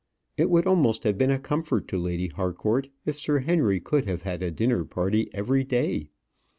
[0.35, 4.23] It would almost have been a comfort to Lady Harcourt if Sir Henry could have
[4.23, 6.09] had a dinner party every day.